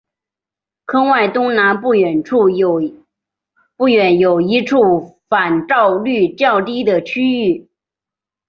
[0.87, 2.19] 坑外东南不远
[4.17, 7.69] 有一处反照率较低的区域。